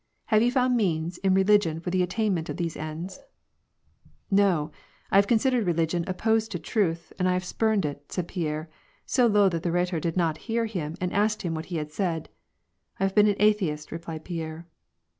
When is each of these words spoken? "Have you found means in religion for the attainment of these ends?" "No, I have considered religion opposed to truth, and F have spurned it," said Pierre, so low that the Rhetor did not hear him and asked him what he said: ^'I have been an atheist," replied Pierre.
"Have 0.33 0.41
you 0.41 0.51
found 0.51 0.75
means 0.75 1.19
in 1.19 1.35
religion 1.35 1.79
for 1.79 1.91
the 1.91 2.01
attainment 2.01 2.49
of 2.49 2.57
these 2.57 2.75
ends?" 2.75 3.19
"No, 4.41 4.71
I 5.11 5.17
have 5.17 5.27
considered 5.27 5.67
religion 5.67 6.05
opposed 6.07 6.49
to 6.53 6.57
truth, 6.57 7.13
and 7.19 7.27
F 7.27 7.31
have 7.33 7.43
spurned 7.45 7.85
it," 7.85 8.11
said 8.11 8.27
Pierre, 8.27 8.67
so 9.05 9.27
low 9.27 9.47
that 9.49 9.61
the 9.61 9.71
Rhetor 9.71 9.99
did 9.99 10.17
not 10.17 10.39
hear 10.49 10.65
him 10.65 10.95
and 10.99 11.13
asked 11.13 11.43
him 11.43 11.53
what 11.53 11.65
he 11.67 11.75
said: 11.87 12.29
^'I 12.99 13.03
have 13.03 13.13
been 13.13 13.27
an 13.27 13.35
atheist," 13.37 13.91
replied 13.91 14.25
Pierre. 14.25 14.65